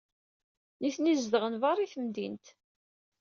[0.81, 2.45] Nitni zedɣen beṛṛa i temdint.